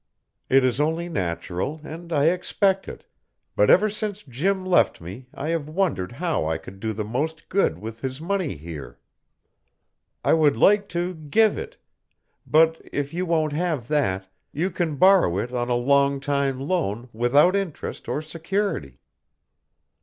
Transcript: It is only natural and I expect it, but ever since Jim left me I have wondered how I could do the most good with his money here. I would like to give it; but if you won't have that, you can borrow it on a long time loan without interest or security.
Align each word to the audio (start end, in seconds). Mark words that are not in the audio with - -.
It 0.49 0.65
is 0.65 0.79
only 0.79 1.09
natural 1.09 1.79
and 1.83 2.11
I 2.11 2.25
expect 2.29 2.87
it, 2.87 3.05
but 3.55 3.69
ever 3.69 3.87
since 3.87 4.23
Jim 4.23 4.65
left 4.65 4.99
me 4.99 5.27
I 5.31 5.49
have 5.49 5.69
wondered 5.69 6.13
how 6.13 6.47
I 6.47 6.57
could 6.57 6.79
do 6.79 6.91
the 6.91 7.03
most 7.05 7.49
good 7.49 7.77
with 7.77 8.01
his 8.01 8.19
money 8.19 8.55
here. 8.55 8.97
I 10.23 10.33
would 10.33 10.57
like 10.57 10.89
to 10.89 11.13
give 11.13 11.55
it; 11.55 11.77
but 12.47 12.81
if 12.91 13.13
you 13.13 13.27
won't 13.27 13.53
have 13.53 13.87
that, 13.89 14.25
you 14.51 14.71
can 14.71 14.95
borrow 14.95 15.37
it 15.37 15.53
on 15.53 15.69
a 15.69 15.75
long 15.75 16.19
time 16.19 16.59
loan 16.59 17.07
without 17.13 17.55
interest 17.55 18.09
or 18.09 18.23
security. 18.23 18.97